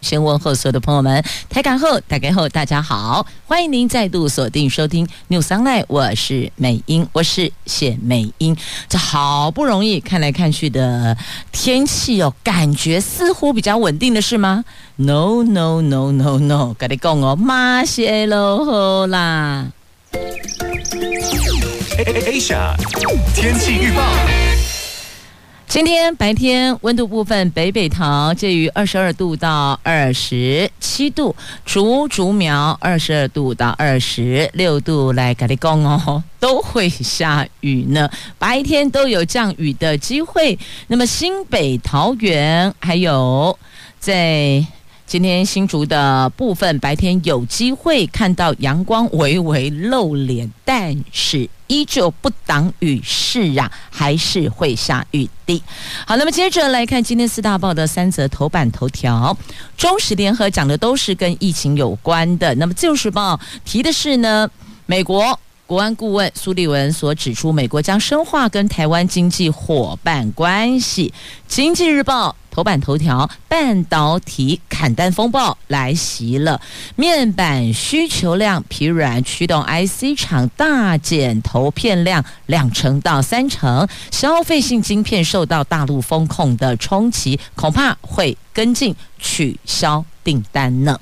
[0.00, 8.56] 先问候所有的朋友们，台港后打开后，大家好，欢迎您再度锁定收听 News Online，我是美英，我是谢美英。
[8.88, 11.16] 这好不容易看来看去的
[11.52, 14.64] 天气哦，感觉似乎比较稳定的是吗
[14.96, 19.66] ？No No No No No，跟你讲哦，马歇喽好啦。
[22.00, 22.74] Asia
[23.34, 24.02] 天气预报。
[25.70, 40.58] 今天白天温度部分，北北桃介于二十二度到二十七度，竹竹苗二十二度到二十六度，来跟你讲哦，都会下雨呢，白天都有降雨的机会。
[40.88, 43.56] 那么新北桃园还有
[44.00, 44.66] 在。
[45.10, 55.60] 今天新竹的部分白天有机会看到阳光微微露脸，但是依旧不挡雨势啊，还是会下雨的。
[56.06, 59.36] 好，那么接着来看今天四大报的三则头版头条。
[59.76, 62.54] 中时联合讲的都是跟疫情有关的。
[62.54, 64.48] 那么自由时报提的是呢，
[64.86, 65.36] 美国
[65.70, 71.14] 国安顾问苏利文所指出，美国将深化跟台湾经济伙伴关系。
[71.46, 72.34] 经济日报。
[72.50, 76.60] 头版头条：半导体砍单风暴来袭了，
[76.96, 90.98] 面板需求量疲软，驱动 IC 厂大减投片量两成到三成，消费性晶片受到大陆风控的冲击，恐怕会跟进取消订单呢。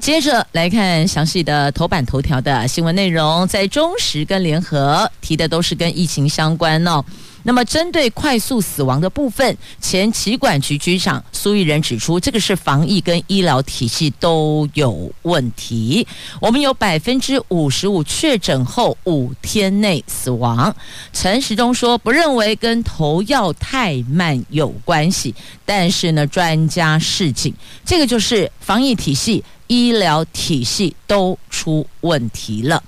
[0.00, 7.04] 接着来看详细的头版头条的新闻内容，在中时跟联合提的都是跟疫情相关哦。
[7.42, 16.06] 那么，针对快速死亡的部分，前疾管局局长苏益仁指出，这个是防疫跟医疗体系都有问题。
[16.40, 20.74] 我们有百分之五十五确诊后五天内死亡。
[21.12, 27.54] 陈时中说，不认为跟投药太慢有关系，但是呢，专家示警，
[27.84, 32.82] 这个就是防疫体系、医疗体系都出问题了。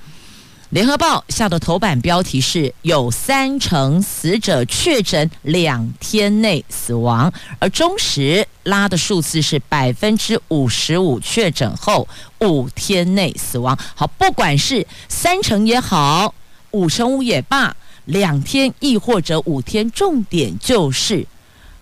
[0.70, 12.08] 联合报下的头版标题是有三成死者确诊两天内死亡，而中时拉的数字是百分之五十五确诊后
[12.40, 13.78] 五天内死亡。
[13.94, 16.34] 好，不管是三成也好，
[16.72, 17.76] 五成五也罢，
[18.06, 21.24] 两天亦或者五天，重点就是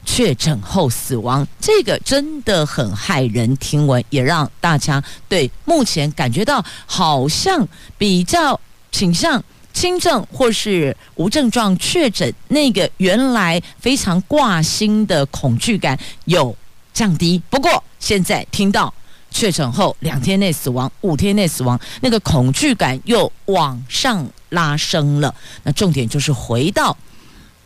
[0.04, 7.66] 确诊后死亡，这个真的很骇人听闻，也让大家对目前感觉到好像
[7.96, 8.60] 比较。
[8.92, 9.40] 倾向
[9.72, 16.54] 轻症或是无症状确诊，那个原来非常挂心的恐惧感有
[16.92, 17.40] 降低。
[17.48, 18.92] 不过现在听到
[19.30, 25.32] 确诊后两天内死亡、五天内死亡，那个恐惧感又往上拉升了。
[25.62, 26.94] 那重点就是回到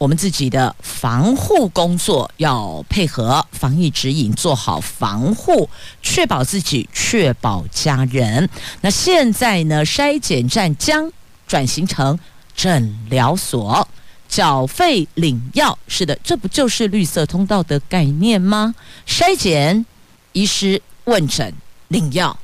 [0.05, 5.67] 我们自己的防护工作，要配合防疫指引，做好防护，
[6.03, 8.47] 确保自己，确保家人。
[8.83, 11.11] 那现在呢，筛检站将
[11.47, 12.19] 转型成
[12.55, 13.89] 诊疗所，
[14.29, 18.75] 缴费领药，是的，这不就是绿色通道的概念吗？
[19.09, 19.87] 筛检、
[20.35, 21.51] 医师问诊、
[21.89, 22.39] 领药，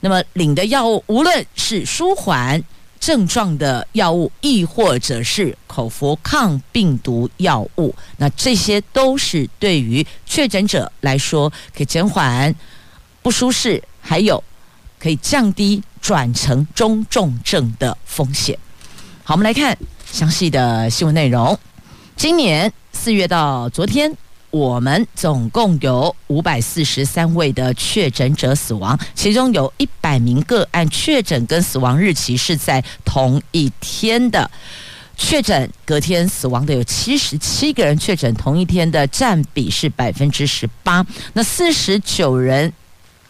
[0.00, 2.60] 那么领的药物，无论是舒缓
[2.98, 12.54] 症状的药物，亦或者是口服抗病毒药物，那这些都是对于确诊者来说可以减缓
[13.22, 14.42] 不舒适，还有
[14.98, 15.82] 可以降低。
[16.00, 18.56] 转成中重症的风险。
[19.24, 19.76] 好，我们来看
[20.10, 21.58] 详细的新闻内容。
[22.16, 24.16] 今年四月到昨天，
[24.50, 34.50] 我们总共有五百四十三位的确诊者死亡，其中有一百名个案确诊跟死亡日期是在同一天的。
[35.16, 41.04] 确诊隔天死亡的有七十七个人，确诊同一天的占比是百分之十八。
[41.32, 42.72] 那四十九人。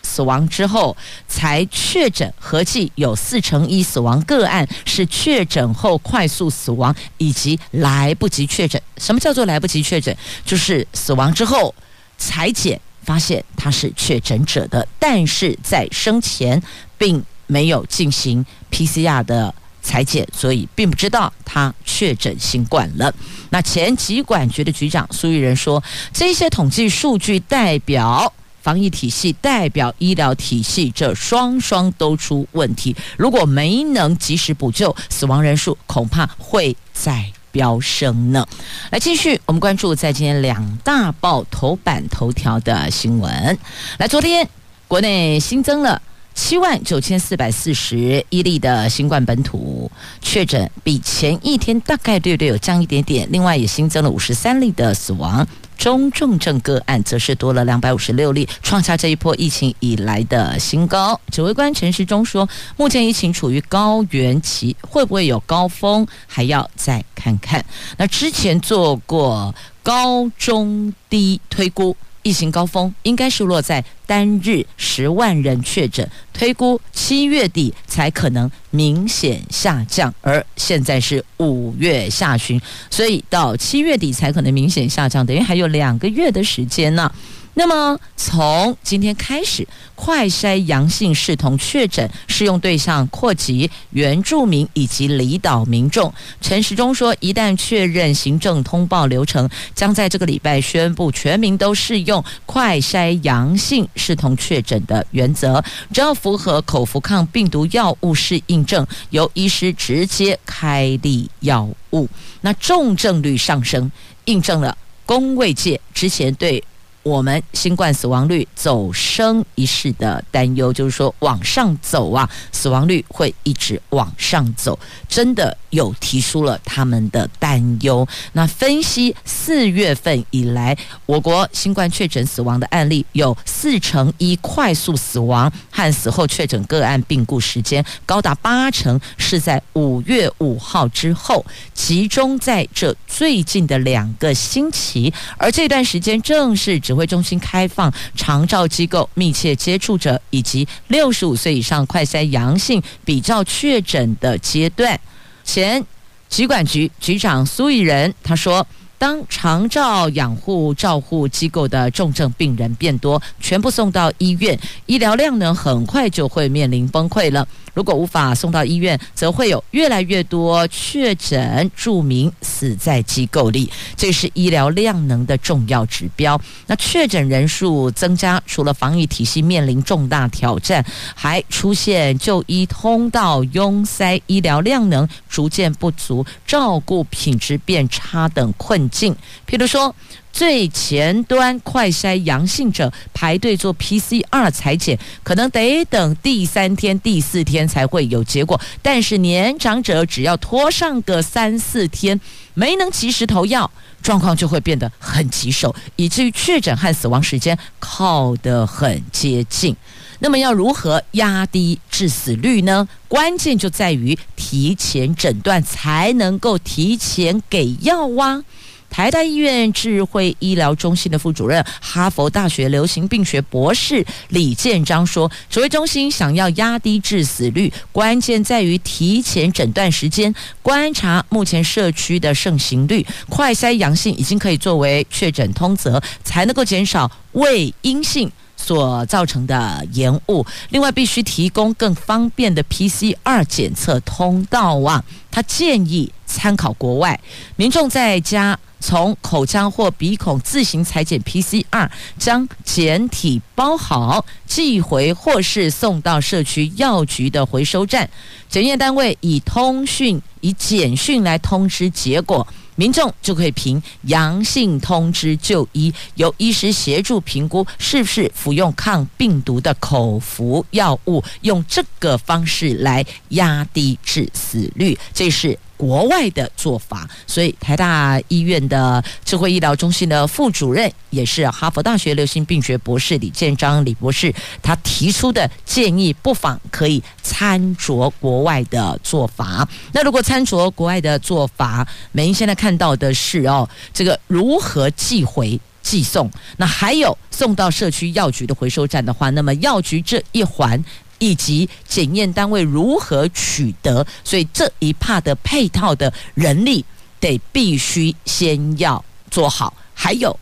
[0.09, 0.97] 死亡之后
[1.29, 8.81] 才确诊，合计有四成一死亡个案是确诊后快速死亡，以及来不及确诊。
[8.97, 10.17] 什么叫做来不及确诊？
[10.47, 11.75] 就是死亡之后
[12.17, 16.61] 采检发现他是确诊者的，但是在生前
[16.97, 23.15] 并没有进行 PCR 的采检，所以并不知道他确诊新冠了。
[23.51, 25.83] 那前疾管局的局长苏玉仁说，
[26.13, 28.33] 这些统计数据代表。
[28.69, 32.95] 防疫体系代表医疗体系，这双双都出问题。
[33.17, 38.47] 如果没能及时补救，死亡人数恐怕会再飙升呢。
[38.91, 43.59] 来继续，我们关注在今天两大报头版头条的新闻。
[43.97, 44.47] 来，昨天
[44.87, 46.03] 国内新增了。
[46.35, 49.91] 七万九千四百四十一例的新冠本土
[50.21, 53.27] 确诊，比前一天大概略略有降一点点。
[53.33, 55.45] 另外也新增了五十三例的死亡，
[55.79, 61.19] 中重症个案则是多了两百五十六例，创下这一波疫情以来的新高。
[61.31, 62.47] 指挥官陈时中说，
[62.77, 67.65] 目前疫情处于高原期，会不会有高峰，还要再看看。
[67.97, 71.97] 那之前做过高中低推估。
[72.23, 82.61] 疫情高峰应该是落在单日十万人确诊，推估七月底才可能明显下降，而现在是五月下旬，
[82.91, 87.11] 所以到七月底才可能明显下降，等于还有两个月的时间呢。
[87.59, 89.67] 那么从今天开始，
[89.97, 96.15] 快筛阳性视同确诊适用对象扩及原住民以及离岛民众。
[96.41, 105.61] 陈时中说，一旦确认行政通报流程，将在这个礼拜宣布全民都适用快筛阳性视同确诊的原则。
[105.93, 112.09] 只要符合口服抗病毒药物适应症，由医师直接开立药物。
[112.43, 113.91] 那重症率上升，
[114.27, 116.63] 印证了公卫界之前对。
[117.03, 124.79] 我们新冠死亡率走升一事的担忧，就是说往上走啊，死亡率会一直往上走，
[125.09, 128.07] 真的有提出了他们的担忧。
[128.33, 146.99] 那分析四月份以来，我国新冠确诊死亡的案例有四成一快速死亡和死后确诊个案病故时间高达八成是在五月五号之后，集中在这最近的两个星期，而这段时间正是指。
[146.99, 154.99] 挥中心开放长照机构密切接触者以及六十五岁以上快筛阳性比照确诊的阶段，
[155.45, 155.85] 前
[156.29, 158.67] 疾管局局长苏益仁他说。
[159.01, 167.47] 当长照养护照护机构的重症病人变多，全部送到医院，医疗量呢很快就会面临崩溃了。
[167.79, 176.41] 如果无法送到医院，则会有越来越多确诊住民死在机构里，这是医疗量能的重要指标。
[176.67, 180.85] 那确诊人数增加，除了防疫体系面临重大挑战，
[181.15, 189.15] 还出现就医通道拥塞、医疗量能逐渐不足、照顾品质变差等困境，
[189.49, 189.95] 譬如说，
[190.39, 198.61] 最前端快筛阳性者排队做 PCR 裁剪，可能得等第三天、第四天才会有结果。
[198.81, 202.21] 但是年长者只要拖上个三四天，
[202.55, 203.69] 没能及时投药，
[204.01, 209.75] 状况就会变得很棘手，以至于确诊和死亡时间靠得很接近。
[210.21, 212.89] 那么要如何压低致死率呢？
[213.09, 218.45] 关键就在于提前诊断，才能够提前给药啊。
[218.91, 240.45] 台大医院智慧医疗中心的副主任、哈佛大学流行病学博士李建章说：“指挥中心想要压低致死率，关键在于提前诊断时间，观察目前社区的盛行率，快筛阳性已经可以作为确诊通则，才能够减少未阴性所造成的延误。
[240.69, 245.03] 另外，必须提供更方便的 PCR 检测通道啊。”
[245.33, 247.19] 他建议参考国外
[247.57, 248.59] 民众在家。
[248.81, 258.09] 从口腔或鼻孔自行裁剪 PCR，将检体包好寄回，或是送到社区药局的回收站，
[258.49, 262.47] 检验单位以通讯、以简讯来通知结果，
[262.79, 275.59] 民众就可以凭阳性通知就医，由医师协助评估是不是服用抗病毒的口服药物，用这个方式来压低致死率，这是。
[275.79, 289.67] 国外的做法，所以台大医院的智慧医疗中心的副主任，也是哈佛大学流行病学博士李建章李博士，他提出的建议，不妨可以参酌国外的做法。
[289.93, 300.85] 那如果参酌国外的做法，美英现在看到的是哦，这个如何寄回寄送，那还有送到社区药局的回收站的话，那么药局这一环。
[301.19, 306.85] 以及检验单位如何取得，所以这一 part 的配套的人力
[307.21, 310.39] 得必须先要做好，还有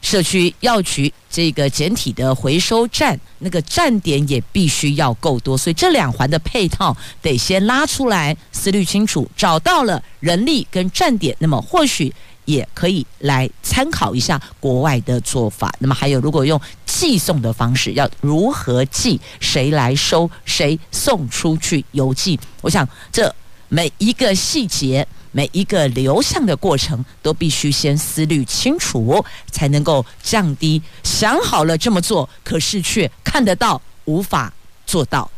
[0.00, 12.12] 社区药局这个简体的回收站，那个站点也必须要够多，所以这两环的配套得先拉出来，思虑清楚，找到了人力跟站点，那么或许。
[12.44, 15.72] 也可以来参考一下国外的做法。
[15.78, 19.20] 那么还有，如果用寄送的方式，要如何寄？
[19.40, 20.30] 谁来收？
[20.44, 22.38] 谁送出去邮寄？
[22.60, 23.34] 我想这
[23.68, 30.80] 每一个细节每一个流向的过程都必须先思虑清楚，才能够降低。
[31.02, 34.52] 想好了这么做，可是却看得到无法
[34.86, 35.28] 做到，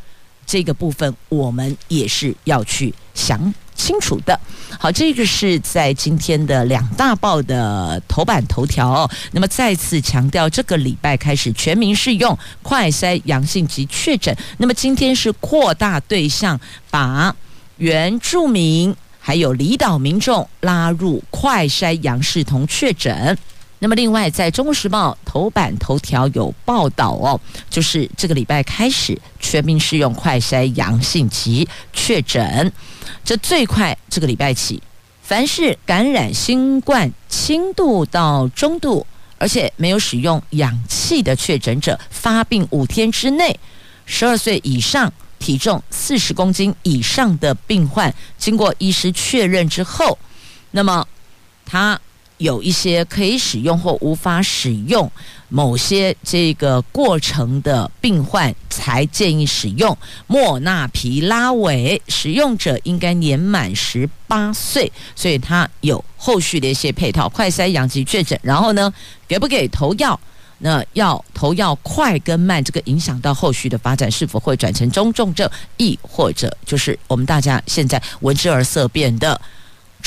[0.46, 4.38] 这个部分我们也是要去想清楚的。
[4.78, 9.08] 好，这个是在今天的两大报的头版头条。
[9.32, 14.36] 那么再次强调，这个礼拜开始全民适用快筛阳性及确诊。
[14.58, 17.34] 那么今天是扩大对象，把
[17.76, 23.36] 原住民还有离岛民众拉入快筛阳视同确诊。
[23.78, 32.72] 那么另外，在《中国时报》头版头条有报道哦，就是这个礼拜开始全民适用快筛阳性及确诊。
[33.22, 34.82] 这最快这个礼拜起，
[35.22, 39.06] 凡是感染新冠轻度到中度，
[39.36, 43.60] 而且没有使用氧气的确诊者，发病五天之内，
[44.06, 50.18] 十二岁以上、体重四十公斤以上的病患，经过医师确认之后，
[50.70, 51.06] 那么
[51.66, 52.00] 他。
[52.38, 55.10] 有一些可以使用或无法使用
[55.48, 62.00] 某些这个过程的病患，才建议使用莫纳皮拉韦。
[62.08, 68.38] 使用者应该年满十八岁，所以他有后续的一些配套，快筛阳性确诊。
[68.42, 68.92] 然后呢，
[69.26, 70.18] 给不给投药？
[70.58, 79.40] 那要投药快跟慢，这个影响到后续的发展，是否会转成中重症，亦或者就是我们大家现在闻之而色变的。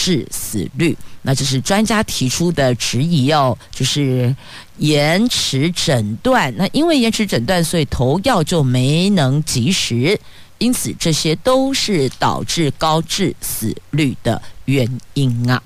[0.02, 4.34] 致死率，那就是专家提出的质疑哦，就是
[4.78, 6.54] 延迟诊断。
[6.56, 10.18] 那因为延迟诊断，所以投药就没能及时，
[10.58, 15.62] 因此这些都是导致高致死率的原因啊。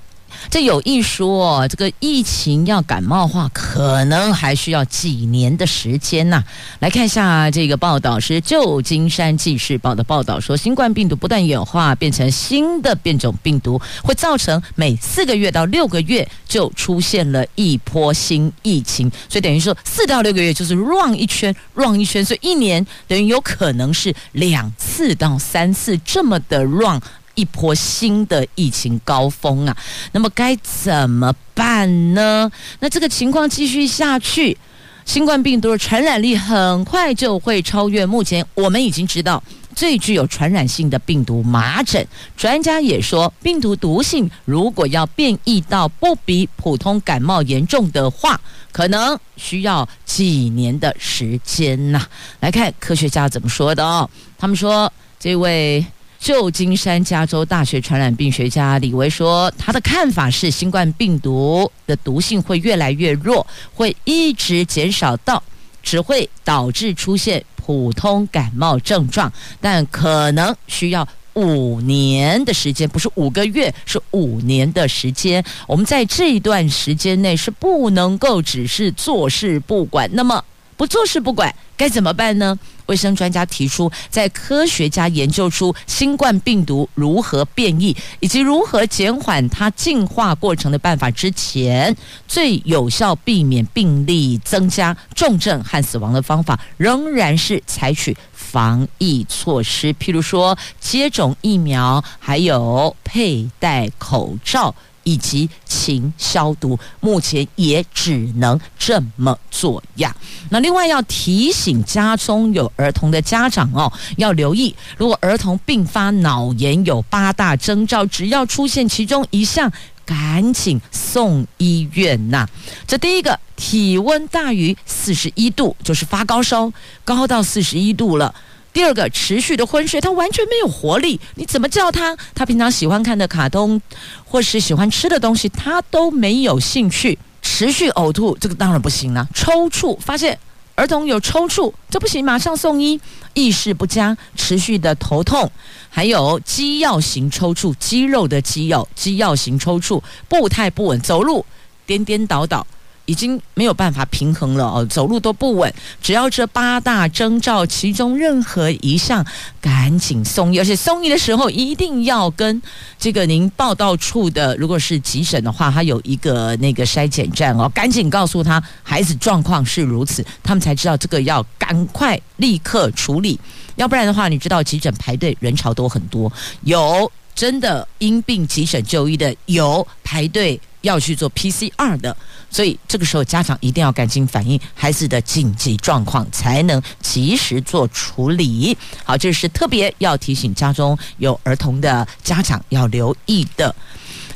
[0.50, 6.44] 这有一说，这个疫情要感冒化，可能还需要几年的时间呐。
[6.80, 27.02] 来看一下这个报道，是旧金山纪事报的报道说，新冠病毒不断演化，变成新的变种病毒，会造成每四个月到六个月就出现了一波新疫情，所以等于说四到六个月就是 run 一圈，run 一圈，所以一年等于有可能是两次到三次这么的 run。
[27.36, 29.76] 一波新的疫情高峰啊，
[30.12, 32.52] 那么该怎么办呢？
[32.80, 34.58] 那这个情况继续下去，
[35.06, 39.42] 新冠病毒的传染力很快就会超越目前我们已经知道
[39.76, 42.08] 最具有传染性的病毒麻疹。
[42.38, 48.40] 专家也说，病毒毒性如果要变异到不比普通感冒严重的话，
[48.72, 52.06] 可能需要几年的时间呐。
[52.42, 55.84] 来看科学家怎么说的哦，他们说这位。
[56.24, 65.44] 旧金山加州大学传染病学家李维说，他的看法是，新冠病毒的毒性会越来越弱，会一直减少到
[65.82, 75.44] 只会导致出现普通感冒症状，但可能需要五年的时间，不是五个月，是五年的时间。
[75.68, 80.10] 我们在这一段时间内是不能够只是坐视不管。
[80.14, 80.42] 那么，
[80.78, 82.58] 不坐视不管该怎么办呢？
[82.88, 91.96] 卫生专家提出，在科学家研究出新冠病毒如何变异以及如何减缓它进化过程的办法之前，
[92.28, 104.74] 最有效避免病例增加、重症和死亡的方法，仍然是采取防疫措施，譬如说接种疫苗，还有佩戴口罩。
[105.04, 110.16] 以及勤消毒，目前也只能这么做呀。
[110.50, 119.72] 那另外要提醒家中有儿童的家长哦，要留意，如果儿童并发脑炎有八大征兆，只要出现其中一项，
[120.06, 122.48] 赶紧送医院呐。
[122.86, 126.72] 这第一个，体温大于四十一度，就是发高烧，
[127.04, 128.34] 高到四十一度了。
[128.74, 132.18] 第二个，持续的昏睡，他完全没有活力，你怎么叫他？
[132.34, 133.80] 他平常喜欢看的卡通，
[134.26, 137.18] 或是喜欢吃的东西，他都没有兴趣。
[137.44, 139.28] 持续呕吐，这个当然不行了。
[139.34, 140.40] 抽搐，发现
[140.76, 143.00] 儿童有抽搐，这不行，马上送医。
[143.36, 145.52] 意识不佳，持续的头痛，
[145.90, 151.46] 还有肌药型抽搐，肌肉的肌药，肌药型抽搐，步态不稳，走路
[151.86, 152.66] 颠颠倒倒。
[153.06, 155.74] 已经没有办法平衡了哦，走路都不稳。
[156.02, 159.26] 只要这八大征兆其中任何一项，
[159.60, 160.60] 赶紧送医。
[160.60, 162.62] 而且送医的时候一定要跟
[162.98, 173.40] 这个您报到处的，如果是急诊的话，他有一个那个筛检站哦，赶紧告诉他孩子状况是如此，他们才知道这个要赶快立刻处理。
[173.76, 176.32] 要不然的话，你知道急诊排队人潮都很多，
[176.62, 180.58] 有真的因病急诊就医的，有排队。
[180.84, 182.16] 要去做 PCR 的，
[182.50, 188.78] 所以这个时候家长一定要赶紧反映孩子的紧急状况，才能及时做处理。
[189.04, 193.74] 好，这是特别要提醒家中有儿童的家长要留意的。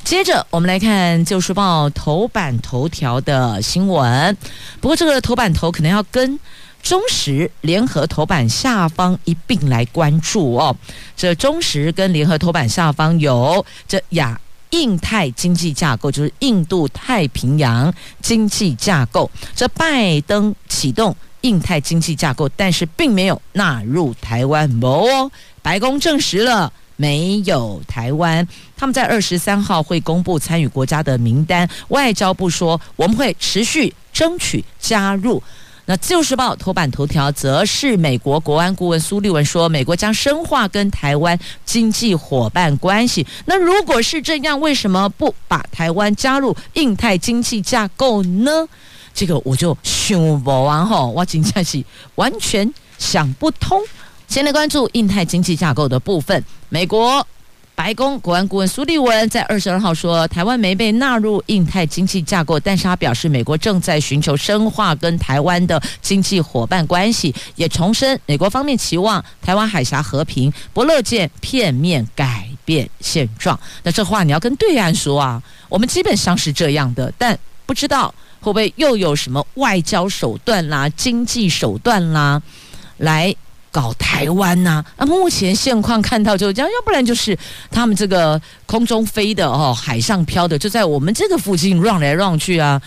[0.03, 4.35] 接着我们来看《旧书报》头版头条的新闻，
[4.79, 6.39] 不过这个头版头可能要跟
[6.81, 10.73] 中时联合头版下方一并来关注哦。
[11.17, 14.39] 这中时跟联合头版下方有这亚
[14.71, 19.29] 印太经济架构，就是印度太平洋经济架构。
[19.55, 25.31] 这拜登启动印太经济架构，但是并没有纳入台湾哦。
[25.61, 26.71] 白宫证实了。
[26.99, 31.69] 没有台湾，他们在二十三号会公布参与国家的名单。
[31.89, 35.43] 外交部说，我们会持续争取加入。
[35.89, 43.25] 那《自由时报》头版头条则是美国国安顾问苏立文说，美国将深化跟台湾经济伙伴关系。
[43.45, 48.67] 那如果是这样，为什么不把台湾加入印太经济架构呢？
[49.13, 51.81] 这个我就想不完哈，我真的是
[52.15, 53.81] 完全想不通。
[54.27, 56.43] 先来关注印太经济架构的部分。
[56.67, 57.25] 美国
[57.77, 73.57] 白宫国安顾问苏利文在二十二号说，台湾没被纳入印太经济架构，但是他表示，美国正在寻求深化跟台湾的经济伙伴关系，也重申美国方面期望台湾海峡和平，不乐见片面改变现状。
[73.83, 82.41] 那这话你要跟对岸说啊，我们基本上是这样的，但不知道会不会又有什么外交手段啦、经济手段啦
[82.97, 83.35] 来。
[83.71, 85.05] 搞台湾呐、那？
[85.05, 87.37] 目前现况看到就这样，要不然就是
[87.69, 92.81] 他们这个空中飞的哦，海上飘的，就在我们这个附近绕来绕去啊，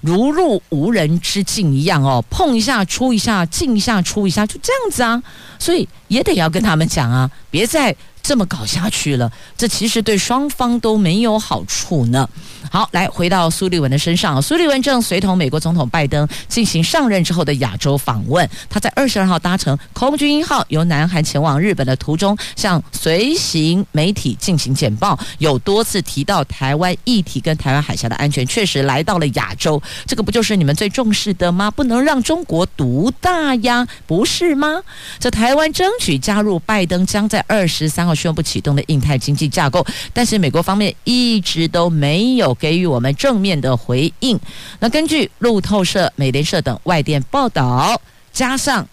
[0.00, 5.22] 如入无人之境一样哦，碰一下出一下，进一下出一下，就这样子啊，
[5.58, 7.94] 所以也得要跟他们讲啊，别再。
[8.26, 12.28] 这么搞下去了，这其实对双方都没有好处呢。
[12.68, 18.50] 好，来回到苏利文的身上，苏利文正随同美国总统拜登进行上任之后的亚洲访问。
[18.68, 29.80] 他在二十二号搭乘空军一号由南韩前往日本的途中，向随行媒体进行简报，有多次提到台湾议题跟台湾海峡的安全，确实来到了亚洲。
[30.04, 31.70] 这个不就是你们最重视的吗？
[31.70, 34.82] 不能让中国独大呀，不是吗？
[35.20, 38.15] 这台湾争取加入拜登将在二十三号。
[38.16, 44.40] 宣布启动的印太经济架构，但是美国方面一直都没有给予我们正面的回应。
[44.80, 48.00] 那根据路透社、美联社等外电报道，
[48.32, 48.88] 加上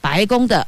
[0.00, 0.66] 白宫的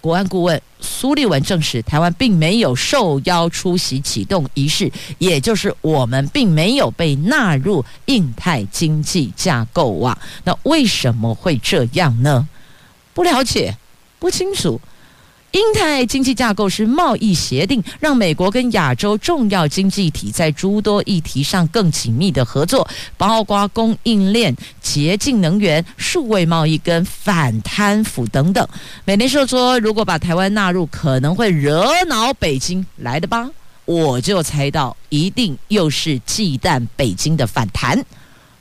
[0.00, 10.16] 国安顾问苏利文证实，台湾并没有受邀出席启动仪式，也就是我们并没有被纳入印太经济架构啊。
[10.44, 12.46] 那为什么会这样呢？
[13.14, 13.76] 不了解，
[14.18, 14.80] 不清楚。
[15.56, 28.68] 英泰经济架构是贸易协定，让美国跟亚洲重要经济体在诸多议题上更紧密的合作，包括供应链、洁净能源、数位贸易跟反贪腐等等。
[29.06, 32.84] 美联社说，如果把台湾纳入，可能会惹恼北京。
[32.96, 33.48] 来的吧，
[33.86, 38.04] 我就猜到，一定又是忌惮北京的反弹，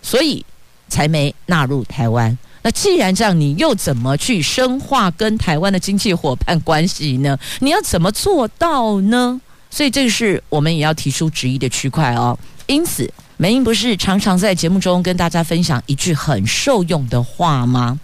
[0.01, 0.45] 所以
[0.87, 2.37] 才没纳入台湾。
[2.65, 7.37] 那既然这样，你又怎么去深化跟台湾的经济伙伴关系呢？
[7.59, 9.39] 你要怎么做到呢？
[9.69, 12.35] 所以这个是我们也要提出质疑的区块哦。
[12.65, 17.99] 因此，梅英不是常常在节目中跟大家分享一句很受用的话吗？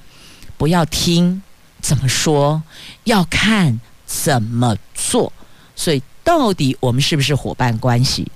[0.58, 1.42] 不要听
[1.82, 2.62] 怎么说，
[3.06, 5.34] 要看怎么做。
[5.76, 8.32] 所以，到底我们是不是伙伴关系？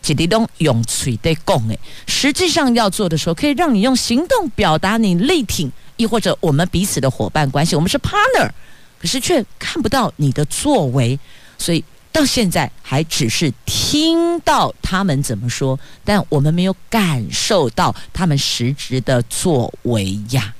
[0.00, 8.50] 几滴东用嘴的讲诶，实际上要做的时候，可以让你用行动表达你力挺，亦或者我们彼此的伙伴关系，我们是 partner，
[8.98, 11.18] 可是却看不到你的作为，
[11.58, 20.54] 所以到现在还只是听到他们怎么说，但我们没有感受到他们实质的作为呀。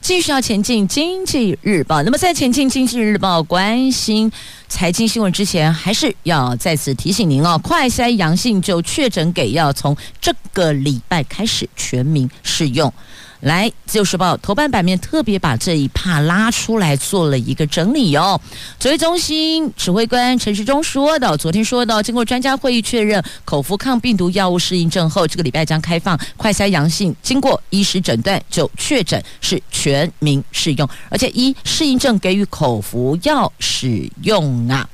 [0.00, 2.02] 继续要前进，经济日报。
[2.02, 4.30] 那么在前进经济日报关心
[4.68, 12.92] 财经新闻之前，还是要再次提醒您哦，快筛阳性就确诊给药从这个礼拜开始全民适用。
[13.40, 18.38] 来，《自由时报》头版版面特别把这一趴拉出来做了一个整理哦。
[18.78, 34.86] 指挥中心指挥官陈时中说的，昨天说到，经过专家会议确认，口服抗病毒药物适应症后，这个礼拜将开放快筛阳性，经过医师诊断就确诊是全民适用，而且一适应症给予口服药使用啊。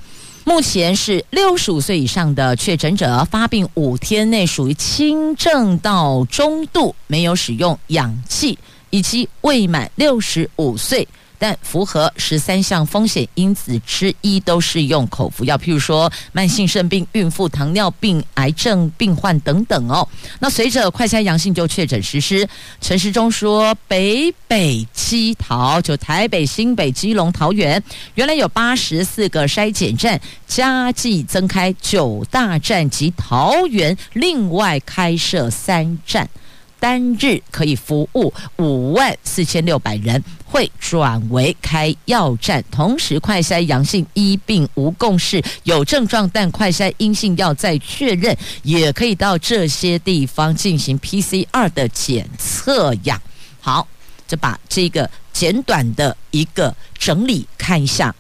[0.49, 8.57] 目前是六十五岁以上的确诊者发病五天内属于轻症到中度，没有使用氧气，
[8.91, 20.07] 以及未满六十五岁但符合十三项风险因子之一都适用口服药，譬如说慢性肾病、孕妇、糖尿病、癌症病患等等哦。
[20.41, 22.49] 那随着快筛阳性就确诊实施，
[22.81, 27.83] 陈时中说，北北基桃就台北、新北、基隆、桃园，
[28.15, 36.29] 原来有八十四个筛检站，加计增开九大站及桃园另外开设三站。
[36.79, 53.21] 单日可以服务五万四千六百人，会转为开药站，同时快筛阳性一病无共识，有症状但快筛阴性要再确认，也可以到这些地方进行 PCR 的检测呀。
[53.61, 53.89] 好，
[54.29, 58.15] 就把这个简短的一个整理看一下，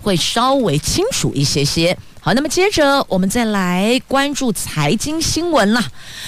[0.00, 1.96] 会稍微清楚一些些。
[2.24, 5.82] 好，那么接着我们再来关注财经新闻了，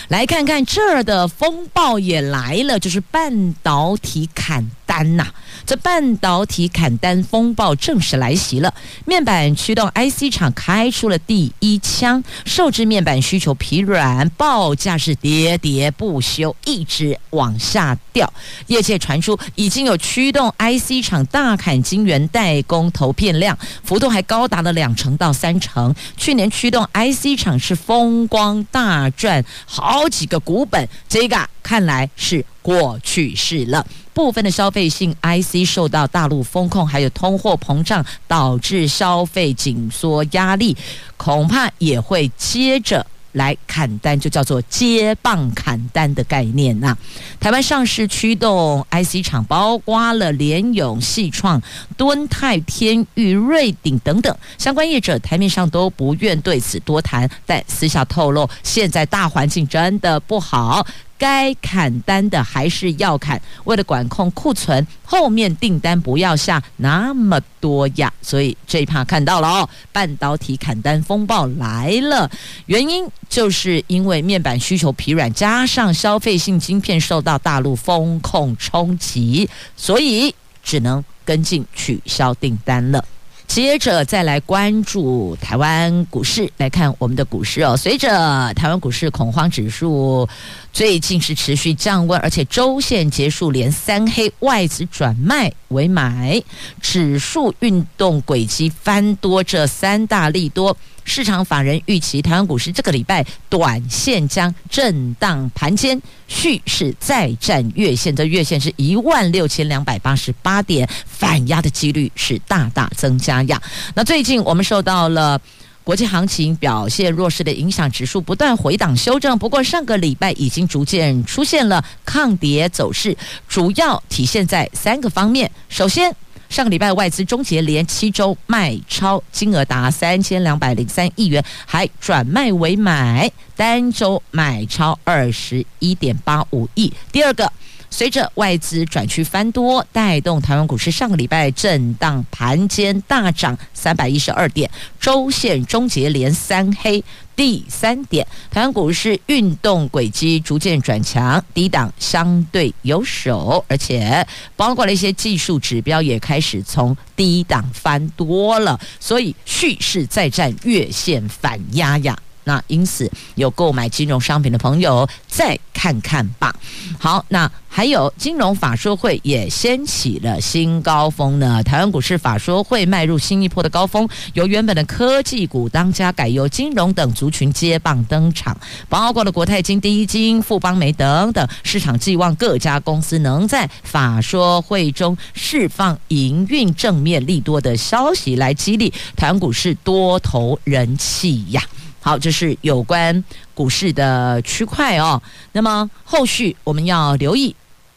[0.08, 5.26] 来看看这儿的风暴也来了，就是半导体砍单呐、
[5.66, 8.72] 这半导体砍单风暴正式来袭了，
[9.04, 18.32] 面板驱动 IC 厂开出了第一枪，受制面板需求疲软，报价是喋喋不休，一直往下掉。
[18.68, 25.94] 业界传出已经有驱动 IC 厂大砍晶圆代工投片量，幅度还高达了两成到三成。
[26.16, 33.86] 去年驱动 IC 厂是风光大赚好几个股本，这个看来是过去式了。
[34.12, 40.76] 部分的消费性 IC 受到大陆风控，还有通货膨胀导致消费紧缩压力，
[41.16, 46.96] 恐怕也会接着来砍单，就叫做接棒砍单的概念呐、
[47.38, 51.62] 台湾上市驱动 IC 厂包括了联咏、矽创、
[51.98, 60.86] 敦泰、天钰、瑞鼎等等相关业者，台面上都不愿对此多谈，但私下透露，现在大环境真的不好。
[61.18, 68.12] 该砍单的还是要砍，为了管控库存，后面订单不要下那么多呀。
[68.20, 72.30] 所以这一趴看到了哦，半导体砍单风暴来了，
[72.66, 83.04] 原因就是因为面板需求疲软，加上消费性晶片受到大陆风控冲击，所以只能跟进取消订单了。
[83.46, 87.76] 接着再来关注台湾股市，来看我们的股市哦。
[87.76, 90.28] 随着台湾股市恐慌指数
[90.76, 96.42] 最近是持续降温，而且周线结束连三黑，外资转卖为买，
[96.82, 100.76] 指数运动轨迹翻多，这三大利多。
[101.02, 113.58] 市场法人预期台湾股市这个礼拜短线将震荡盘间，蓄势再战月线，这月线是一万六千两百八十八点，反压的几率是大大增加呀。
[113.94, 115.40] 那最近我们受到了
[115.86, 126.12] 国际行情表现弱势的影响，指数不断回档修正，不过上个礼拜已经逐渐出现了抗跌走势，主要体现在三个方面，首先。
[126.48, 136.92] 上个礼拜外资终结连七周卖超，金额达三千两百零三亿元，还转卖为买，单周买超二十一点八五亿。
[137.10, 137.52] 第二个，
[137.90, 144.70] 随着外资转趋翻多，带动台湾股市上个礼拜震荡盘间大涨三百一十二点，
[145.00, 147.02] 周线终结连三黑。
[147.34, 162.16] 第三点，台湾股市运动轨迹逐渐转强，低档相对有手，而且包括了一些技术指标也开始从低档翻多了，所以蓄势再战月线反压呀。
[162.46, 166.54] 那因此有购买金融商品的朋友再看看吧。
[166.96, 171.60] 好，那还有金融法说会也掀起了新高峰呢。
[171.64, 178.56] 台湾股市法说会迈入新一波的高峰，由原本的科技股当家，改由金融等族群接棒登场，
[178.88, 181.46] 包括了国泰金、第一金、富邦媒等等。
[181.64, 191.60] 市场寄望各家公司能在法说会中释放营运正面利多的消息，来激励台湾股市多头人气呀。
[192.06, 195.20] 好，这是有关股市的区块哦。
[195.50, 197.52] 那么后续我们要留意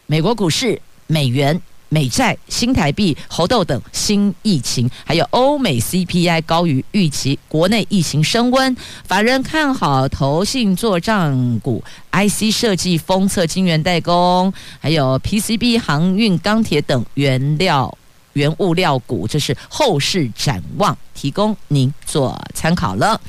[0.06, 17.96] 美国股市、美元、美债、新台币、猴痘等新疫情，还有欧美 CPI 高于预期，国内疫情升温，法人看好投信做账股、IC 设计、封测、晶圆代工，还有 PCB、航运、钢铁等原料。
[18.34, 23.20] 原物料股，这是后市展望，提供您做参考了。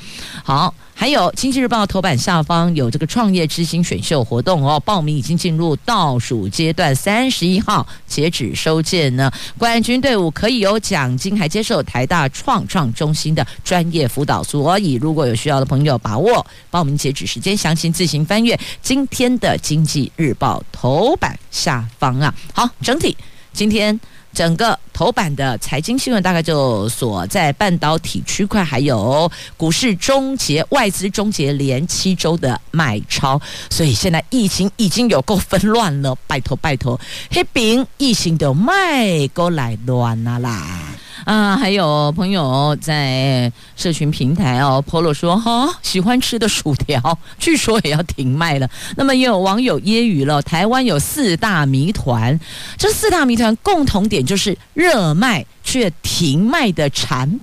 [0.44, 9.32] 好，还有《经济日报》头版下方有这个创业之星选秀活动哦，报名已经进入倒数阶段，三十一号截止收件呢。
[9.58, 22.34] 冠军队伍可以有奖金，还接受台大创创中心的专业辅导，所以如果有需要的朋友，把握报名截止时间，详情自行翻阅今天的《经济日报》头版下方啊。
[22.54, 23.18] 好，整体
[23.52, 24.00] 今天。
[24.34, 33.40] 整个头版的财经新闻大概就所在半导体区块，还有股市终结，外资终结连七周的卖超，
[33.70, 40.80] 所以现在疫情已经有够纷乱了，拜托拜托，黑饼疫情都卖过来乱啦啦。
[41.26, 48.70] 啊，还有朋友在社群平台哦，polo 说哈、喜欢吃的薯条，据说也要停卖了。
[48.96, 52.40] 那么也有网友揶揄了，台湾有四大谜团，
[52.78, 57.40] 这四大谜团共同点就是热卖却停卖的产。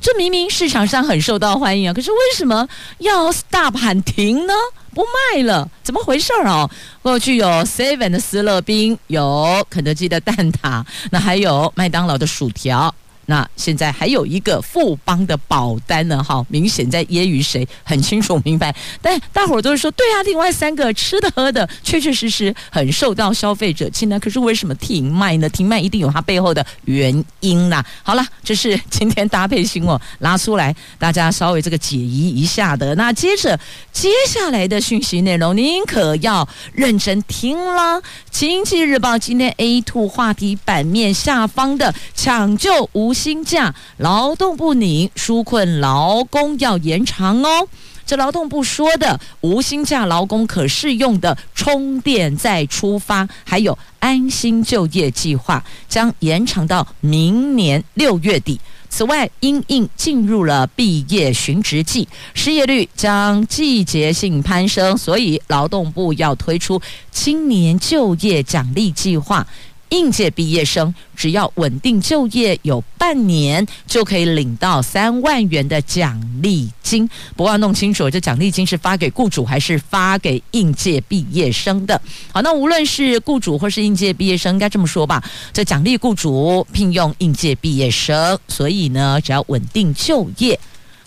[0.00, 4.52] 这明明市场上很受到欢迎啊，可是为什么要 stop 喊停呢？
[4.94, 6.68] 不卖了，怎么回事儿哦？
[7.02, 12.92] 过去有 Seven 的思乐冰，有肯德基的蛋挞，那还有麦当劳的薯条。
[13.30, 18.74] 那现在还有一个富邦的保单呢，哈，明显在揶揄谁，很清楚明白。
[19.02, 24.18] 但大伙儿都是说，对啊，另外三个吃的喝的，确确实实很受到消费者青睐。
[24.18, 25.48] 可是为什么停卖呢？
[25.50, 27.84] 停卖一定有它背后的原因啦。
[28.02, 32.94] 好了，这是今天搭配新闻拉出来，大家稍微这个解疑一下的。
[32.94, 33.60] 那接着
[33.92, 38.02] 接下来的讯息内容，您可要认真听了。
[38.30, 47.66] 经济日报今天 A two 话题版面下方的抢救无薪假，劳动不宁纾困劳工要延长哦。
[48.06, 58.60] 这劳动部说的无薪假劳工可适用的充电再出发，还有安心就业计划，将延长到明年六月底。
[58.88, 69.46] 此外，因应进入了毕业寻职季，失业率将季节性攀升，所以劳动部要推出青年就业奖励计划。
[69.90, 77.08] 应届毕业生只要稳定就业有半年，就可以领到三万元的奖励金。
[77.36, 82.00] 不过要弄清楚，这奖励金是发给雇主还是发给应届毕业生的？
[82.32, 85.22] 好，那无论是雇主或是应届毕业生，应该这么说吧，
[85.52, 90.58] 这奖励雇主聘用应届毕业生，所以呢，只要稳定就业，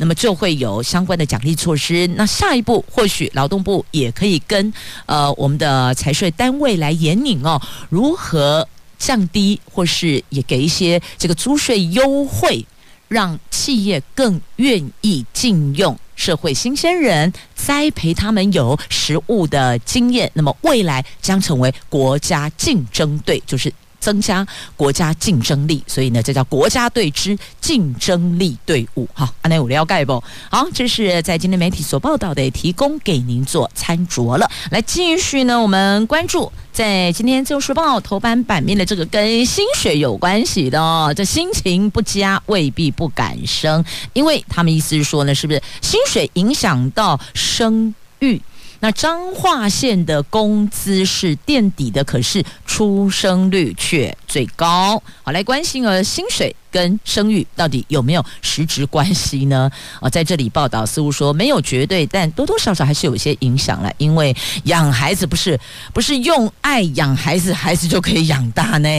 [0.02, 2.08] 那么就会有相关的奖励措施。
[2.16, 4.74] 那下一步或许劳动部也可以跟
[5.06, 12.66] 呃我们的财税单位来研拟哦，如何降低或是也给一些这个租税优惠，
[13.10, 23.72] 让企业更愿意禁用社会新鲜人，栽培他们有实务的经验，那么未来将成为国家竞争队，就是。
[24.02, 29.08] 增加国家竞争力，所以呢，这叫国家队之竞争力队伍。
[29.14, 30.22] 好，安内有了解不？
[30.50, 34.50] 好，这是在今天媒体所报道的，提供给您做参酌了。
[34.72, 41.14] 来继续呢，我们关注在今天《自由时报》头版版面的这个跟薪水有关系的哦。
[41.16, 48.42] 这心情不佳未必不敢生，因为他们意思是说呢，是不是薪水影响到生育？
[48.82, 55.02] 那彰化县的工资是垫底的，可是出生率却最高。
[55.24, 59.70] 好，来关心呃，薪水跟生育到底有没有实质关系呢？
[60.00, 63.94] 啊，在这里报道似乎说没有绝对，但多多少少还是有些影响了。
[64.00, 65.60] 因为养孩子不是
[65.94, 68.90] 不是用爱养孩子，孩子就可以养大呢。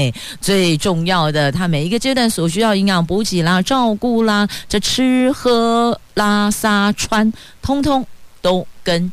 [0.40, 8.06] 最重要的，他每一个阶段所需要营养补给啦、照顾啦、这吃喝拉撒穿，通通
[8.40, 9.10] 都跟。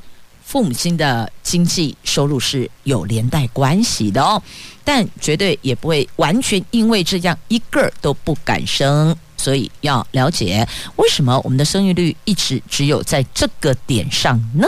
[0.49, 4.41] 父母亲的经济收入是有连带关系的哦，
[4.83, 14.67] 但绝对也不会完全因为这样一个都不敢生，所以要了解为什么我们的生育率一直只有在这个点上呢？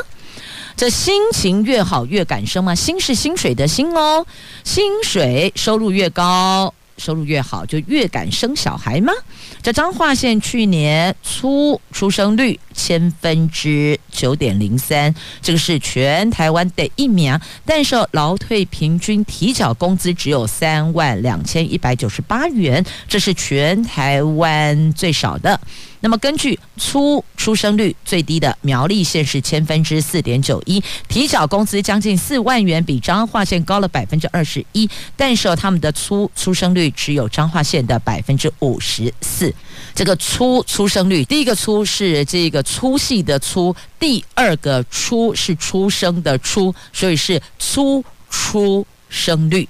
[0.78, 2.76] 这心情越好越敢生吗？
[2.76, 4.24] 薪是薪水的薪哦，
[4.64, 6.72] 薪水收入越高。
[7.02, 9.12] 收入越好，就越敢生小孩吗？
[9.64, 25.60] 这彰化县去年初出生率千分之九点零三，这个是全台湾的一名，但是劳退平均提缴工资只有三万两千一百九十八元，这是全台湾最少的。
[26.02, 34.90] 那么，根据初出生率最低的苗栗县是千分之四点九一，提缴工资将近四万元，比彰化县高了百分之二十一。
[35.16, 39.54] 但是他们的初出生率只有彰化县的百分之五十四。
[39.94, 49.68] 这个初出生率，第一个初是这个粗细的粗，第二个出是出生的出，所以是初出生率。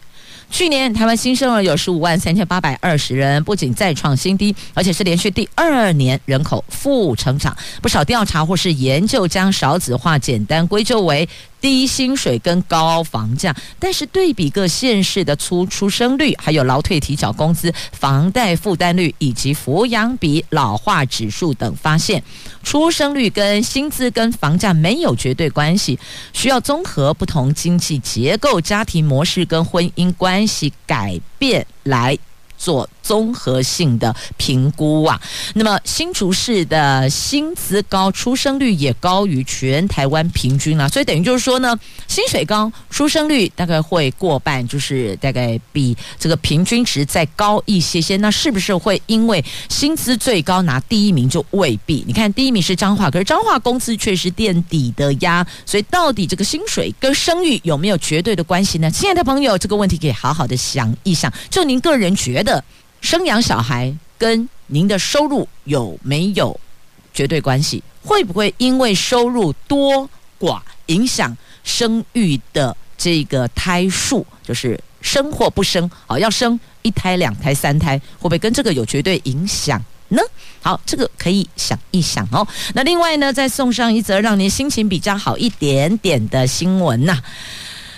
[0.52, 7.56] 去年台湾新生儿有十五万三千八百二十人，不仅再创新低，而且是连续第二年人口负成长。
[7.82, 11.28] 不少调查或是研究将少子化简单归咎为
[11.62, 22.22] 低薪水跟高房价，但是对比各县市的出出生率，还有劳退提缴工资、房贷负担率以及抚养比、老化指数等，发现
[22.64, 25.98] 出生率跟薪资跟房价没有绝对关系，
[26.34, 32.18] 需要综合不同经济结构、家庭模式跟婚姻关系改变来
[32.58, 35.20] 做综合性的评估啊。
[35.56, 48.18] 那么新竹市的薪资高，出生率也高于全台湾平均啊，所以等于就是说呢，薪水高，出生率大概会过半，就是大概比这个平均值再高一些些。
[48.18, 52.04] 那是不是会因为薪资最高拿第一名就未必？
[52.06, 55.46] 你看第一名是彰化，可是彰化工资却是垫底的呀。
[55.66, 58.92] 所以到底这个薪水跟生育有没有绝对的关系呢？
[58.92, 61.32] 亲爱的朋友，这个问题可以好好的想一想。
[61.50, 62.64] 就您个人觉得，
[63.02, 66.58] 生养小孩跟您的收入有没有
[67.14, 67.84] 绝对关系？
[68.04, 70.10] 会不会因为收入多
[70.40, 74.26] 寡影响生育的这个胎数？
[74.44, 75.90] 就是生或不生？
[76.08, 80.22] 好，要生一胎、两胎、三胎，会不会跟这个有绝对影响呢？
[80.62, 82.48] 好，这个可以想一想哦。
[82.74, 87.22] 那另外呢，再送上一则让您心情比较好一点点的新闻呐、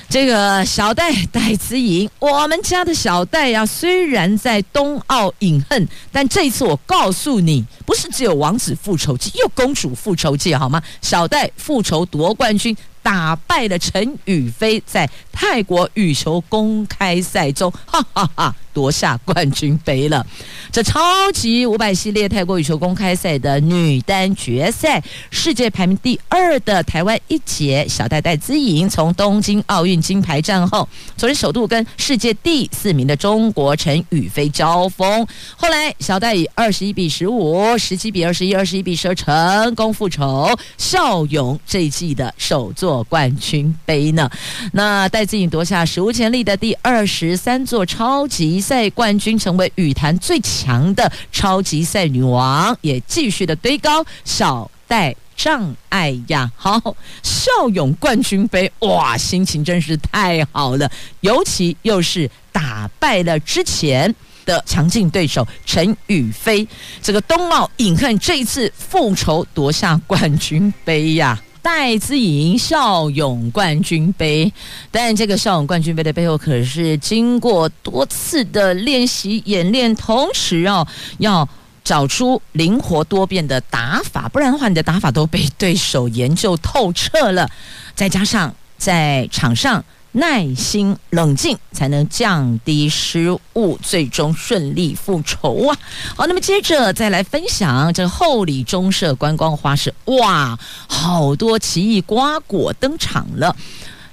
[0.10, 10.82] 这个小戴戴资颖，我们家的小戴呀、虽然在冬奥饮恨，但这一次我告诉你，不是只有王子复仇记，有公主复仇记，好吗？
[11.02, 12.76] 小戴复仇夺冠军。
[13.04, 20.26] 打败了陈雨菲，在泰国羽球公开赛中，哈哈哈，夺下冠军杯了。
[20.72, 21.00] 这超
[21.32, 35.26] 级五百系列泰国羽球公开赛的女单决赛，世界排名第二的台湾一姐小戴戴资颖，从东京奥运金牌战后，昨天首度跟世界第四名的中国陈雨菲交锋。
[35.56, 43.04] 后来小戴以二十一比十五、十七比二十一、二十一比十二成功复仇，笑勇这一季的首座。
[43.10, 44.30] 冠军杯呢？
[44.72, 56.50] 那戴资颖夺下史无前例的第二十三座超级赛冠军，成为羽坛最强的超级赛女王，也继续的堆高小戴障碍呀！
[56.56, 60.90] 好，效勇冠军杯，哇，心情真是太好了！
[61.20, 64.14] 尤其又是打败了之前
[64.46, 66.66] 的强劲对手陈雨菲，
[67.02, 71.42] 这个冬奥隐恨，这一次复仇夺下冠军杯呀！
[71.64, 74.52] 戴资颖效勇冠军杯，
[74.92, 80.86] 但这个笑勇冠军杯的背后可是经过多次的练习演练，同时哦
[81.20, 81.48] 要
[81.84, 87.50] 找出灵活多变的打法，不然的话你的打法都被对手研究透彻了。
[87.96, 89.84] 再加上在场上。
[90.14, 95.78] 耐心冷静，才能降低失误，最终顺利复仇啊！
[96.16, 103.56] 好，那么接着再来分享这个后里中社观光花市，哇，好多奇异瓜果登场了。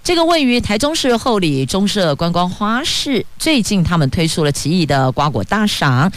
[0.02, 6.10] 这个位于台中市后里中社观光花市，最近他们推出了奇异的瓜果大赏，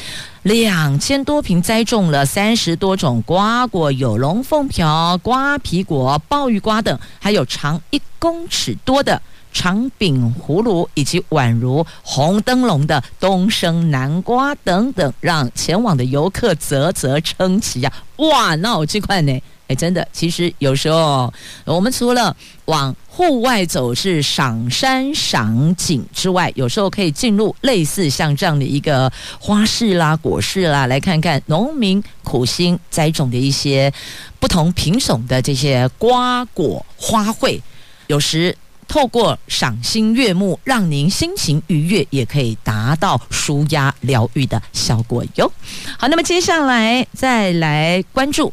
[0.44, 9.22] 两千多坪栽种了三十多种瓜果，有龙凤瓢、瓜皮果、鲍鱼瓜等，还有长一公尺多的。
[9.54, 17.94] 长柄葫芦以及宛如红灯笼的东升南瓜等等，让前往的游客啧啧称奇呀！
[18.18, 19.42] 哇，那我这块呢？
[19.68, 22.36] 哎，真的，其实有时候我们除了
[22.66, 33.94] 往户外走是赏山赏景之外，有时候可以进入类似像这样的一个花市啦、果市啦，来看看农民苦心栽种的一些
[34.40, 37.62] 不同品种的这些瓜果花卉，
[38.08, 38.58] 有时。
[38.94, 45.52] 透过赏心悦目，让您心情愉悦，也可以达到舒压疗愈的效果哟。
[45.98, 48.50] 好，那么接下来再来关注《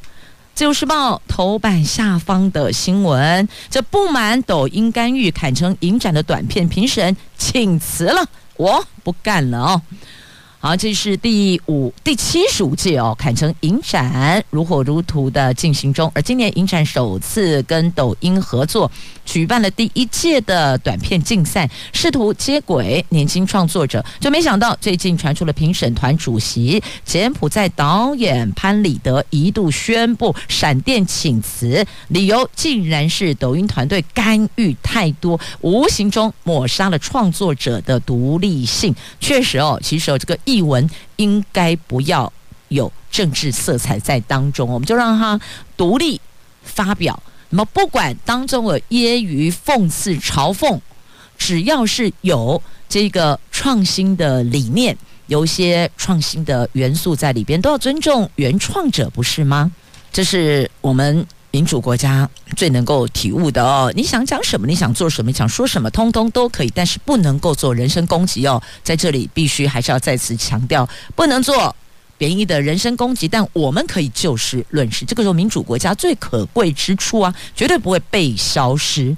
[0.55, 8.27] 自由时报》头版下方的新闻：这不满抖音干预砍成影展的短片评审请辞了，
[8.57, 9.83] 我不干了哦。
[10.63, 18.91] 好，这是第五、第七十五届哦，砍成影展如火如荼的进行中，而今年影展首次跟抖音合作。
[19.31, 38.93] 举办了第一届的短片竞赛，试图接轨年轻创作者，就没想到最近传出了评审团主席柬埔寨导演潘礼德一度宣布闪电请辞，理由竟然是抖音团队干预太多，无形中抹杀了创作者的独立性。
[39.21, 42.33] 确实哦，其实哦，这个译文应该不要
[42.67, 45.41] 有政治色彩在当中，我们就让他
[45.77, 46.21] 独立
[46.65, 47.23] 发表。
[47.51, 50.81] 那么，不管当中的揶揄、讽刺、嘲讽，
[51.37, 59.71] 只要是有这个创新的理念，有一些创新的元素在里边，都要尊重原创者，不是吗？
[60.13, 63.93] 这是我们民主国家最能够体悟的哦。
[63.97, 68.63] 你想讲什么，你想做什么，你想说什么，通通都可以，但是不能够做人身攻击哦。
[68.83, 71.75] 在这里，必须还是要再次强调，不能做。
[72.21, 79.17] 贬义的人身攻击，但我们可以就事论事，这个时候民主国家最可贵之处啊，绝对不会被消失。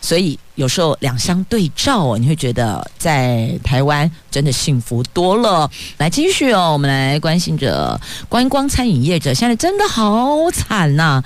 [0.00, 5.68] 所以有时候两相对照哦，你会觉得在台湾真的幸福多了。
[5.96, 7.98] 来继续哦，我们来关心着
[8.28, 11.24] 观光餐饮业者，现在真的好惨呐、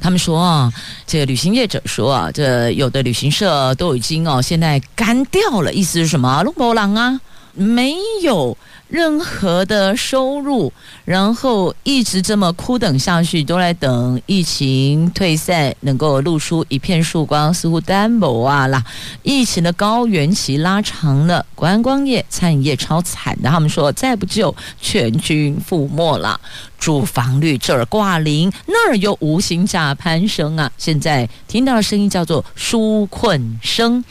[0.00, 0.72] 他们说啊，
[1.06, 6.42] 这个旅行业者说啊，这有的旅行社都已经哦，现在干掉了，意思是什么？
[6.42, 7.20] 龙博郎啊，
[7.54, 8.56] 没有。
[8.88, 10.72] 任何的收入，
[11.04, 18.84] 然后一直这么苦等下去，都来等疫情退散，能够露出一片曙光，似乎单薄啊啦！
[19.22, 26.40] 疫情的高原期拉长了，观光业、餐饮业超惨的，他们说再不救，全军覆没了。
[26.76, 30.68] 住房率这儿挂零，那儿又无薪假攀升啊！
[30.76, 34.04] 现在听到的声音叫做纾困声。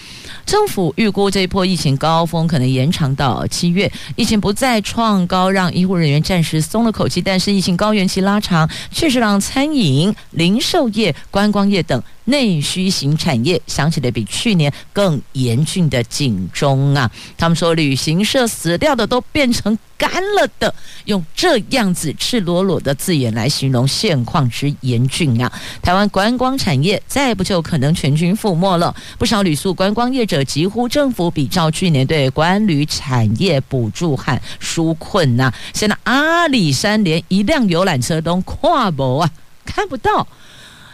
[0.49, 7.21] 政府预估这一波疫情高峰可能延长到七月，疫情不再创高，让医护人员暂时松了口气。
[7.21, 17.09] 但是疫情高原期拉长，确实让餐饮、零售业、观光业等内需型产业响起了比去年更严峻的警钟啊！
[17.37, 20.73] 他们说，旅行社死掉的都变成干了的，
[21.05, 25.51] 用这样子赤裸裸的字眼来形容现况之严峻啊！
[25.81, 28.93] 台湾观光产业再不就可能全军覆没了。
[29.17, 30.39] 不少旅宿观光业者。
[30.49, 39.29] 疾呼政府比照去年对观旅产业补助和纾困呐、啊，现在阿里山连一辆游览车都跨不啊，
[39.63, 40.25] 看不到。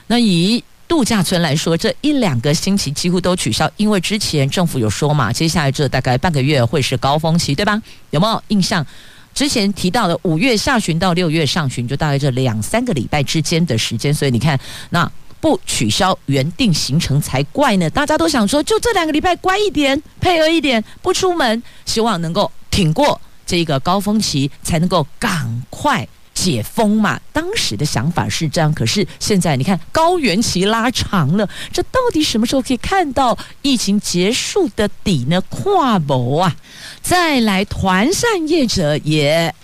[0.08, 7.82] 那以度假村来说，这一两个星期几乎都取消，因为之前政府有说嘛，接下来这大概半个月会是高峰期，对吧？
[8.12, 8.86] 有没有印象？
[9.34, 14.60] 之前提到的五月下旬到六月上旬，就大概这两三个礼拜之间的时间，所以你看
[14.90, 15.12] 那。
[15.42, 17.88] 不取消原定行程才怪呢！
[17.92, 27.20] 大家都想说，就这两个礼拜乖一点，配合一点，不出门，希望能够挺过这个高峰期，才能够赶快解封嘛。
[27.34, 35.42] 当时的想法是这样，可是现在你看，高原期拉长了，这到底什么时候可以看到疫情结束的底呢？
[35.50, 36.56] 跨博啊！
[37.02, 39.56] 再来，团扇业者也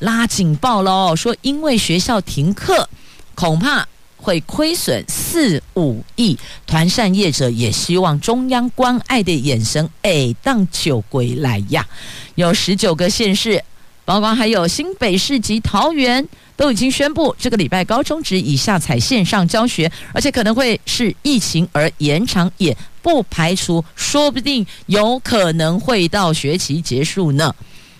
[0.00, 2.88] 拉警报喽，说因为学校停课，
[3.36, 3.86] 恐怕。
[4.18, 6.36] 会亏损四五亿，
[6.66, 11.86] 团扇业者也希望中央关爱的眼神，哎，当酒归来呀！
[12.34, 13.62] 有十九个县市，
[14.06, 16.26] 包括还有新北市及桃园，
[16.56, 27.54] 都已经宣布这个礼拜高中职以下采线上教学，而且可能会是疫情而延长，也不排除，说不定有可能会到学期结束呢。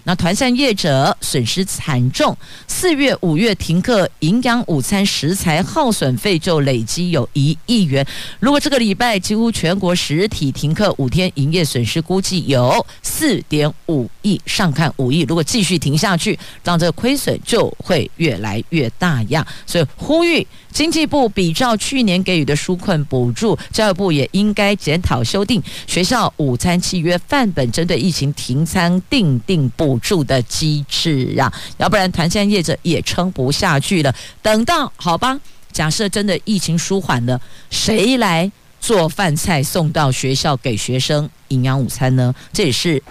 [0.07, 2.37] 那团膳业者损失惨重，
[2.69, 8.07] 四月、五月停课，营养午餐食材耗损费就累积有一亿元。
[8.39, 15.23] 如果这个礼拜几乎全国实体停课五天，营业损失估计有四点五亿，上看五亿。
[15.23, 19.45] 如果继续停下去，让这个亏损就会越来越大呀。
[19.67, 20.47] 所以呼吁。
[20.73, 34.15] 经济部比照去年给予的纾困补助，教育部也应该检讨修订学校午餐契约范本，针对疫情停餐订定补助的机制啊，要不然团建业者也撑不下去了。
[34.43, 35.39] 等到好吧，
[35.73, 37.41] 假设真的疫情舒缓了，
[37.71, 42.35] 谁来做饭菜送到学校给学生营养午餐呢？
[42.53, 43.03] 这也是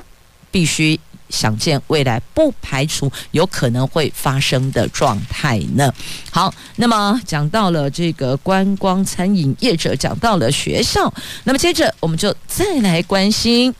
[0.52, 1.00] 必须。
[1.28, 5.92] 想见未来，不排除有可能会发生的状态呢。
[6.30, 11.12] 好，那么讲到了这个观光餐饮业者，讲到了学校，
[11.44, 13.74] 那么接着我们就再来关心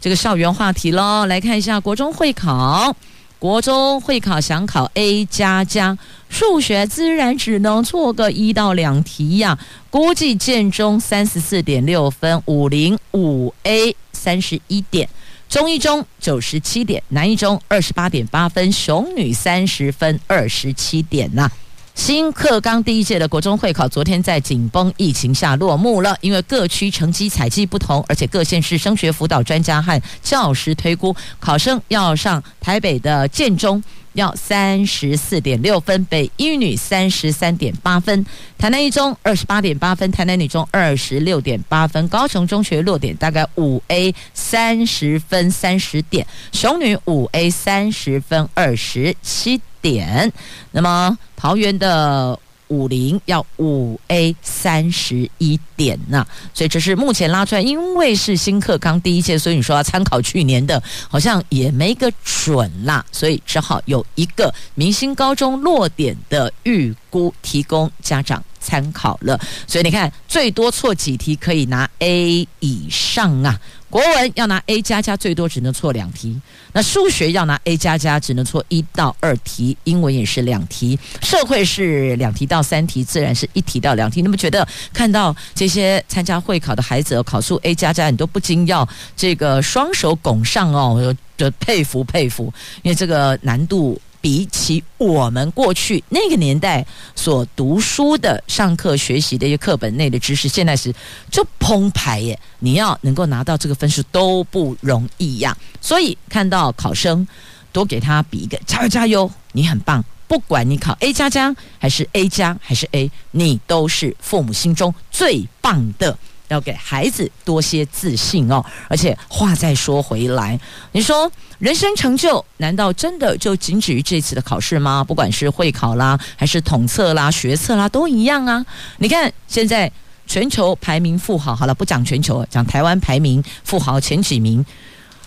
[0.00, 1.26] 这个校园话题喽。
[1.26, 2.96] 来看一下国中会考，
[3.38, 5.96] 国中会考想考 A 加加，
[6.28, 9.58] 数学自然只能错个一到两题呀。
[9.90, 15.08] 估计建中三十四点六分，五零五 A 三十一点。
[15.48, 21.50] 中一中九十七点，南一中二十八点八分，雄女三十分二十七点呐、
[21.94, 33.82] 新课纲第一届的国中会考昨天在紧绷疫情下落幕了，因为各区成绩采计不同，而且各县市升学辅导专家和教师推估，考生要上台北的建中。
[34.14, 38.26] 要三十四点六分，北一女三十三点八分，
[38.58, 50.32] 台南一中二十八点八分，台南女中二十六点八分，高雄中学落点大概五 A 三十分三十点，雄女五 A 三十分二十七点，
[50.72, 52.38] 那么桃园的。
[52.70, 56.24] 五零要五 A 三十一点呐、
[56.54, 69.36] 所以这是目前拉出来，因为是新课纲第一届，所以你说要参考去年的，好像也没个准啦，所以只好有一个明星高中落点的预估提供家长参考了。
[69.66, 73.58] 所以你看，最多错几题可以拿 A 以上啊。
[73.90, 76.40] 国文要拿 A 加加，最多只能错两题。
[76.72, 79.76] 那数学要拿 A 加加，只能错一到二题。
[79.82, 84.22] 英文也是两题，社会是两题到三题，自然是一题到两题。
[84.22, 94.00] 那么觉得看到这些参加会考的孩子考出 A 加加，你都不禁要这个双手拱上哦，就佩服佩服，因为这个难度。
[94.20, 100.94] 比起我们过去那个年代所读书的、上课学习的一些课本内的知识，现在是
[101.30, 102.38] 就澎湃耶！
[102.58, 105.56] 你要能够拿到这个分数都不容易呀。
[105.80, 107.26] 所以看到考生，
[107.72, 110.04] 多给他比一个加油加油，你很棒！
[110.28, 116.16] 不管你考 A 加加还是 A 加还是 A，你都是父母心中最棒的。
[116.50, 120.58] 要给孩子多些自信哦，而且话再说回来，
[120.92, 121.30] 你说
[121.60, 125.04] 人生成就难道真的就仅止于这次的考试吗？
[125.04, 128.66] 不管是会考啦，还是统测啦、学测啦，都一样啊。
[128.98, 129.90] 你看现在
[130.26, 134.66] 全球排名富豪，好了，不讲全球，讲台湾排名富豪前几名，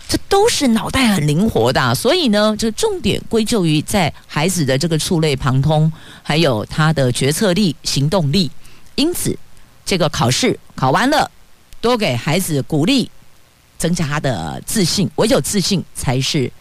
[0.09, 1.95] 这都是脑袋很灵活的。
[1.95, 5.89] 所以呢，这重点归咎于在孩子的这个触类旁通，
[6.21, 8.51] 还有他的决策力、行动力，
[8.95, 9.37] 因此。
[9.85, 11.29] 这个考试考完了，
[11.81, 13.09] 多给孩子鼓励，
[13.77, 15.09] 增加他的自信。
[15.15, 16.51] 唯有自信才是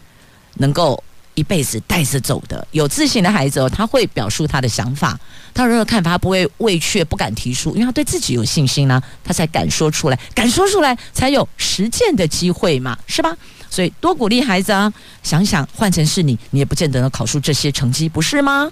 [0.55, 1.03] 能够
[1.33, 2.65] 一辈子带着走的。
[2.71, 5.19] 有自信的孩子哦，他会表述他的想法，
[5.53, 13.35] 他有任何看法，他不会畏怯，不敢提出，因为他对自己有信心呢，他才敢说出来，敢说出来才有实践的机会嘛，是吧？
[13.69, 14.93] 所以多鼓励孩子啊，
[15.23, 18.69] 想想换成是你，你也不见得能考出这些成绩，不是吗？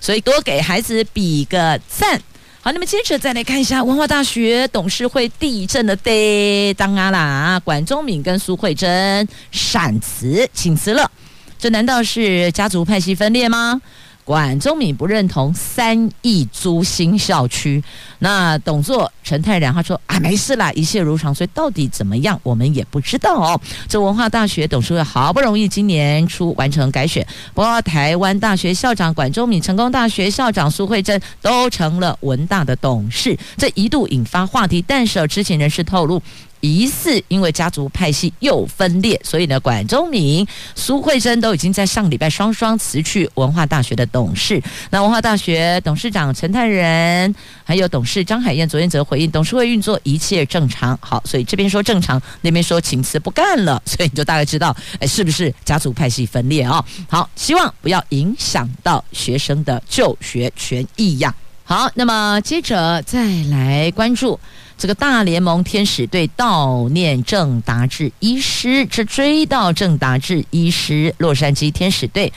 [0.00, 2.20] 所以多给孩子比个赞。
[2.64, 11.10] 好，那么接着再来看一下文化大学董事会地震的得当啊啦，管中敏跟苏慧珍闪辞请辞了，
[11.58, 13.78] 这难道是家族派系分裂吗？
[14.24, 17.84] 管中闵不认同三亿租新校区，
[18.20, 21.34] 那董座陈泰然他说啊，没事啦，一切如常。
[21.34, 23.60] 所以到底怎么样，我们也不知道哦。
[23.86, 34.82] 这文化大学董事会好不容易今年初完成改选，不过台湾大学校长管中闵、成功大学校长苏慧珍都成了文大的董事，这一度引发话题。
[34.86, 36.22] 但是知情人士透露。
[36.64, 44.62] 疑似因为家族派系又分裂，所以呢，管中闵、苏慧珍都已经在上礼拜双双辞去文化大学的董事。
[44.88, 47.34] 那文化大学董事长陈泰仁
[47.64, 50.98] 还有董事张海燕昨天则回应，董事会运作一切正常。
[51.02, 56.82] 好，所以这边说正常，那边说请辞不干了，所以你就大概知道，哎，是不是家族派系分裂啊？
[57.10, 61.34] 好，希望不要影响到学生的就学权益呀。
[61.66, 64.40] 好，那么接着再来关注。
[64.84, 72.30] 这个大联盟天使队悼念郑达志医师，这追悼郑达志医师，洛杉矶天使队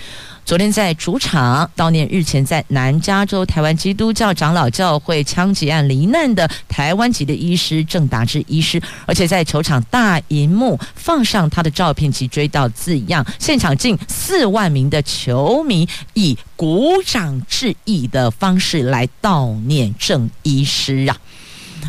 [0.45, 21.17] 昨天在主场悼念日前在南加州台湾基督教长老教会枪击案罹难的台湾籍的医师郑达志医师，而且在球场大荧幕放上他的照片及追悼字样，现场近四万名的球迷以鼓掌致意的方式来悼念郑医师啊。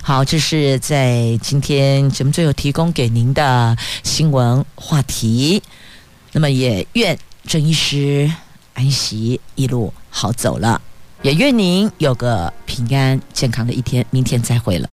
[0.08, 5.62] 好，这是在今天节目最后提供给您的新闻话题。
[6.32, 8.32] 那么也愿郑医师
[8.72, 10.80] 安息，一路好走了，
[11.20, 14.02] 也愿您有个平安健康的一天。
[14.08, 14.86] 明天再会了。